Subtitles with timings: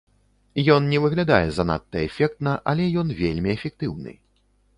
[0.75, 4.17] Ён не выглядае занадта эфектна, але ён вельмі эфектыўны.